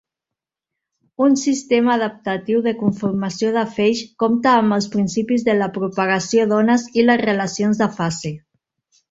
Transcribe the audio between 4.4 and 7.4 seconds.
amb els principis de la propagació d'ones i les